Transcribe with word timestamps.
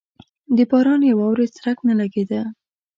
د 0.55 0.57
باران 0.69 1.01
یا 1.09 1.13
واورې 1.19 1.47
څرک 1.55 1.77
نه 1.87 1.93
لګېده. 1.99 2.41